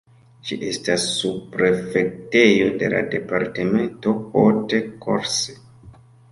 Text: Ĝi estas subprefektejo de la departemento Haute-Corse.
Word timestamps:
Ĝi 0.47 0.55
estas 0.69 1.03
subprefektejo 1.17 2.71
de 2.85 2.91
la 2.95 3.03
departemento 3.13 4.17
Haute-Corse. 4.35 5.59